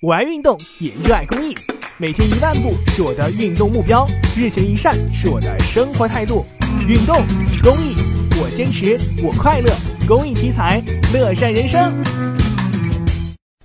[0.00, 1.52] 我爱运动，也热爱公益。
[1.96, 6.46] 每天一万步是我的运动目标，日行一善是我的生活态度。
[6.86, 7.20] 运动，
[7.64, 7.96] 公益，
[8.40, 9.68] 我坚持，我快乐。
[10.06, 10.80] 公益题材，
[11.12, 11.92] 乐善人生。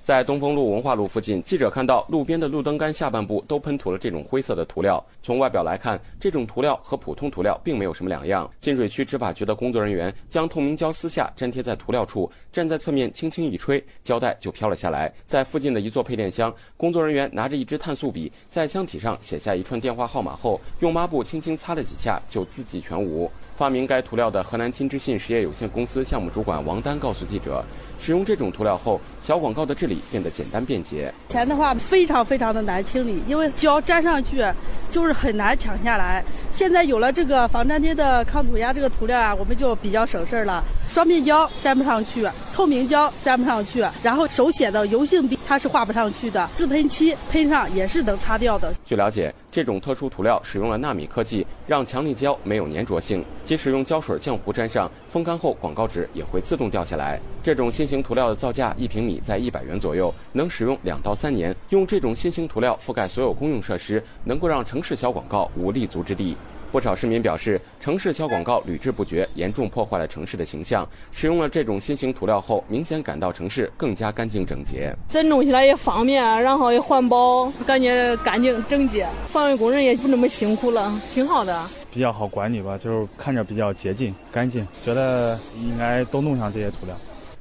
[0.03, 5.01] 在东风路文化路附近，记者看到路边的路灯杆下半部都喷涂了这种灰色的涂料。
[5.21, 8.49] 从外表来看，这种涂料和普通涂料并没有什么两样。
[8.59, 15.09] 金水区执法局的工作人员将透明胶撕下，粘贴在涂料处，站在侧面轻轻一吹，胶带就飘了下来。
[15.25, 23.31] 在附近的一座配电箱，工作人员拿着一支碳素笔，在箱体上写下一串电话号码后，用抹布轻轻擦了几下，就字迹全无。
[23.55, 27.63] 发明该涂料的河南金之信实业有限公司项目主管王丹告诉记者，
[27.99, 31.13] 使用这种涂料后，小广告的治理变得简单便捷。
[31.29, 34.43] 以前的话非常非常的难清理，因为胶粘上去
[34.89, 36.23] 就是很难抢下来。
[36.53, 40.63] 现在有了这个防粘贴的抗涂鸦这个涂料啊，我们就比较省事儿了。
[40.87, 48.71] 双面胶粘不上去，透明胶粘不上去，然后手写的油性笔它是画不上去的，自喷漆喷上也是能擦掉的。
[48.85, 57.19] 据了解，这种特殊涂料使用了纳米科技，让强力胶没有粘着性，即使用胶水浆糊粘上，风干后广告纸也会自动掉下来。
[57.41, 61.53] 这种新型涂料的造价一平米在一百元左右，能使用两到三年。
[61.69, 66.37] 用这种新型涂料覆盖所有公用设施，能够让城市小广告无立足之地。
[66.73, 70.83] 不少市民表示，城市小广告屡治不绝，严重破坏了城市的形象。
[71.11, 74.91] 使用了这种新型涂料后，明显感到城市更加干净整洁。
[75.07, 79.07] 这弄起来也方便，然后也环保，感觉干净整洁。
[79.31, 81.63] 环卫工人也不那么辛苦了，挺好的。
[81.91, 86.95] 比较好管理吧，就是看着比较洁净、干净，觉得应该都弄上这些涂料。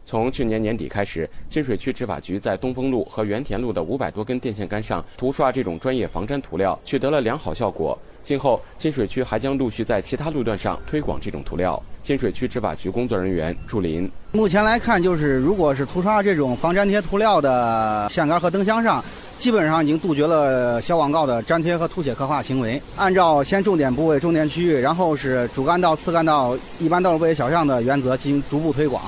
[0.05, 7.99] 从去年年底开始，金水区执法局在东风路和原田路的五百多根电线杆上涂刷这种专业防粘涂料，取得了良好效果。
[8.23, 11.81] 今后，金水区还将陆续在其他路段上推广这种涂料。
[12.03, 19.05] 金水区执法局工作人员祝林：目前来看，就是如果是涂刷这种防粘贴涂料的线杆和灯箱上，
[19.39, 22.81] 基本上已经杜绝了小广告的粘贴和涂写刻画行为。
[22.97, 29.03] 按照先重点部位、重点区域，然后是主干道、次干道、一般道路、小巷的原则进行逐步推广。